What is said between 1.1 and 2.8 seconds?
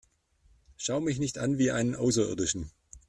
nicht an wie einen Außerirdischen!